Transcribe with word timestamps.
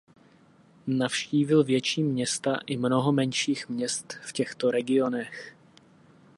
Navštívil 0.87 1.63
větší 1.63 2.03
města 2.03 2.59
i 2.65 2.77
mnoho 2.77 3.11
menších 3.11 3.69
měst 3.69 4.13
v 4.21 4.33
těchto 4.33 4.71
regionech. 4.71 5.55